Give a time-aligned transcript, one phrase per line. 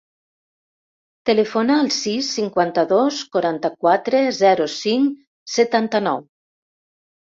[1.31, 5.17] Telefona al sis, cinquanta-dos, quaranta-quatre, zero, cinc,
[5.61, 6.31] setanta-nou.